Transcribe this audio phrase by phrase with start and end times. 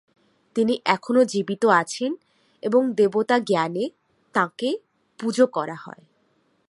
[0.55, 2.11] তিনি এখনও জীবিত আছেন
[2.63, 3.85] এবং দেবতা জ্ঞানে
[4.35, 4.69] তাঁকে
[5.19, 6.03] পুজো করা হয়।